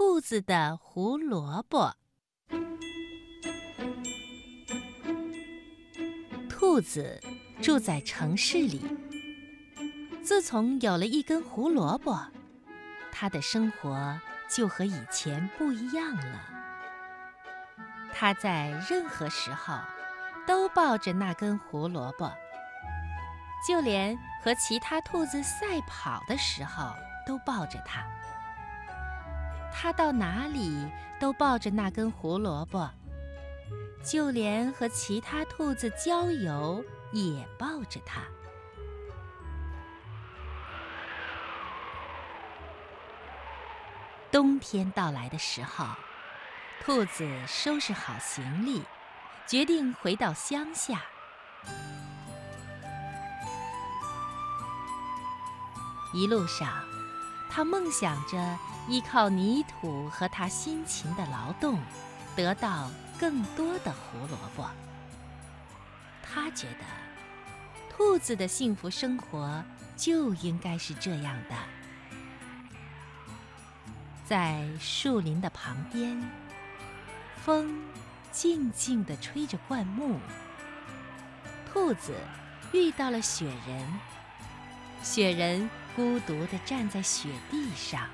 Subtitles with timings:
[0.00, 1.92] 兔子的胡萝卜。
[6.48, 7.20] 兔子
[7.60, 8.80] 住在城市里。
[10.22, 12.16] 自从有了一根胡萝卜，
[13.10, 14.16] 它的生活
[14.48, 16.48] 就和以前不一样了。
[18.14, 19.76] 它在任何时候
[20.46, 22.30] 都抱着那根胡萝卜，
[23.66, 26.94] 就连和其他兔子赛跑的时候
[27.26, 28.06] 都抱着它。
[29.80, 30.90] 它到哪里
[31.20, 32.90] 都抱着那根胡萝卜，
[34.02, 38.22] 就连和其他兔子郊游也抱着它。
[44.32, 45.86] 冬天到来的时候，
[46.84, 48.82] 兔子收拾好行李，
[49.46, 51.00] 决定回到乡下。
[56.12, 56.68] 一路上，
[57.58, 61.76] 它梦想着依靠泥土和它辛勤的劳动，
[62.36, 64.70] 得到更多的胡萝卜。
[66.22, 66.84] 他觉得，
[67.90, 69.60] 兔子的幸福生活
[69.96, 71.56] 就应该是这样的。
[74.24, 76.22] 在树林的旁边，
[77.44, 77.82] 风
[78.30, 80.20] 静静地吹着灌木。
[81.72, 82.14] 兔子
[82.70, 83.98] 遇到了雪人，
[85.02, 88.08] 雪人孤独地站在雪地上。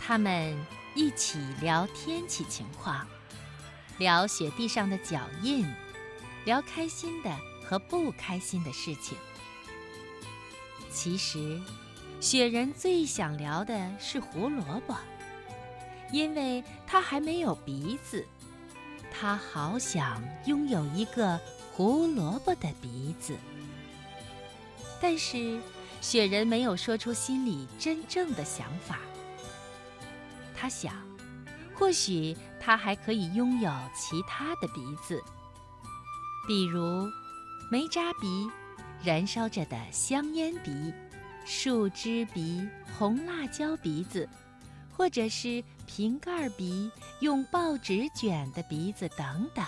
[0.00, 0.56] 他们
[0.94, 3.06] 一起聊天气情况，
[3.98, 5.66] 聊雪地上的脚印，
[6.44, 9.16] 聊开心的和不开心的事情。
[10.90, 11.60] 其实。
[12.20, 14.96] 雪人最想聊的是胡萝卜，
[16.10, 18.26] 因为他还没有鼻子，
[19.12, 21.38] 他好想拥有一个
[21.70, 23.36] 胡萝卜的鼻子。
[25.00, 25.60] 但是，
[26.00, 28.98] 雪人没有说出心里真正的想法。
[30.56, 30.94] 他想，
[31.74, 35.22] 或许他还可以拥有其他的鼻子，
[36.46, 37.06] 比如
[37.70, 38.50] 煤渣鼻，
[39.02, 40.92] 燃烧着的香烟鼻。
[41.46, 42.66] 树枝鼻、
[42.96, 44.26] 红辣椒鼻子，
[44.96, 46.90] 或者是瓶盖鼻、
[47.20, 49.62] 用报纸卷的鼻子等等，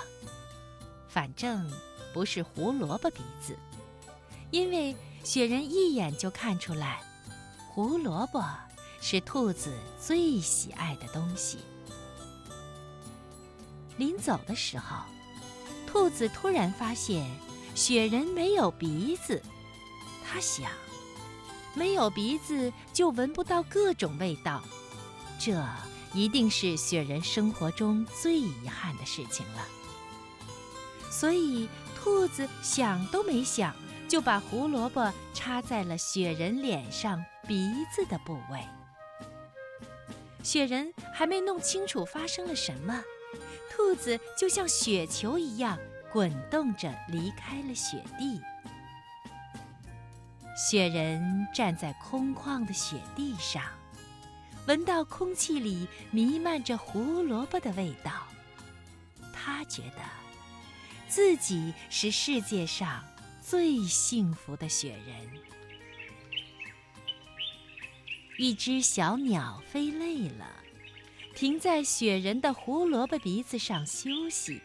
[1.06, 1.70] 反正
[2.14, 3.54] 不是胡萝卜鼻子，
[4.50, 7.02] 因为雪人一眼就看出来，
[7.68, 8.40] 胡萝卜
[9.00, 11.58] 是兔子最喜爱的东西。
[13.96, 14.98] 临走的时候，
[15.84, 17.28] 兔子突然发现
[17.74, 19.42] 雪人没有鼻子，
[20.24, 20.70] 他想。
[21.74, 24.62] 没有鼻子就闻不到各种味道，
[25.40, 25.60] 这
[26.14, 29.66] 一定是雪人生活中最遗憾的事情了。
[31.10, 33.74] 所以，兔子想都没想，
[34.08, 38.60] 就把胡萝卜插在了雪人脸上鼻子的部位。
[40.42, 43.02] 雪人还没弄清楚发生了什么，
[43.70, 45.76] 兔子就像雪球一样
[46.12, 48.40] 滚动着离开了雪地。
[50.56, 53.62] 雪人站在空旷的雪地上，
[54.66, 58.12] 闻到空气里弥漫着胡萝卜的味道。
[59.34, 60.02] 他觉得
[61.08, 63.04] 自己是世界上
[63.48, 65.30] 最幸福的雪人。
[68.38, 70.64] 一只小鸟飞累了，
[71.32, 74.60] 停在雪人的胡萝卜鼻子上休息。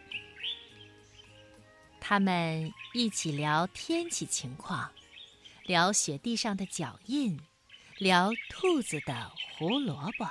[2.00, 4.92] 他们一起聊天气情况。
[5.66, 7.40] 聊雪地上的脚印，
[8.00, 10.28] 聊兔子的胡萝卜。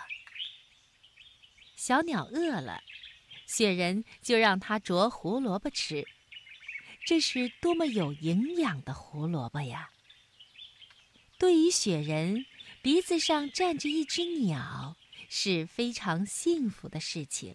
[1.77, 2.83] 小鸟饿了，
[3.47, 6.05] 雪人就让它啄胡萝卜吃。
[7.10, 9.91] 这是多么有营养的胡萝卜呀！
[11.41, 12.47] 对于雪人，
[12.82, 14.97] 鼻子上站着一只鸟
[15.28, 17.54] 是非常幸福的事情；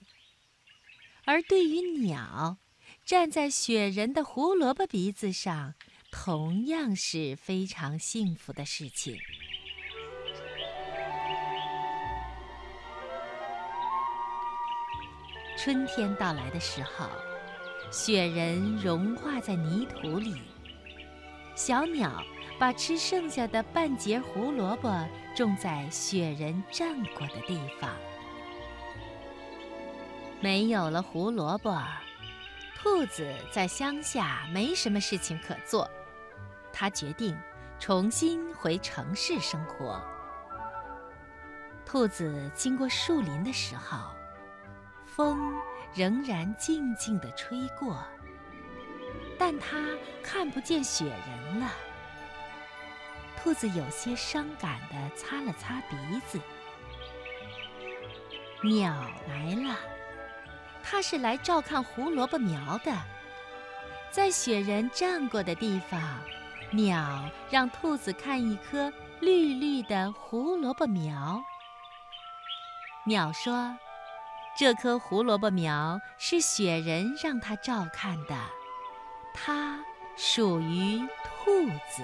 [1.23, 2.57] 而对于鸟，
[3.05, 5.75] 站在雪人的胡萝卜鼻子上。
[6.11, 9.17] 同样是非常幸福的事情。
[15.57, 17.09] 春天到来的时候，
[17.91, 20.41] 雪人融化在泥土里，
[21.55, 22.21] 小鸟
[22.59, 24.89] 把吃剩下的半截胡萝卜
[25.35, 27.89] 种在雪人站过的地方。
[30.41, 31.81] 没有了胡萝卜，
[32.77, 35.89] 兔子在乡下没什么事情可做。
[36.73, 37.37] 他决定
[37.79, 40.01] 重新回城市生活。
[41.85, 43.97] 兔子经过树林的时候，
[45.05, 45.55] 风
[45.95, 48.03] 仍然静静地吹过，
[49.39, 49.77] 但它
[50.21, 51.71] 看不见雪人了。
[53.37, 55.95] 兔子有些伤感地擦了擦鼻
[56.27, 56.39] 子。
[58.63, 58.93] 鸟
[59.27, 59.77] 来了，
[60.83, 62.91] 它是来照看胡萝卜苗的。
[64.09, 66.01] 在雪人站过的地方，
[66.71, 71.39] 鸟让兔子看一颗绿绿的胡萝卜苗。
[73.05, 73.77] 鸟说
[74.57, 78.35] ：“这棵胡萝卜苗是雪人让它照看的，
[79.33, 79.79] 它
[80.15, 82.03] 属于兔子。”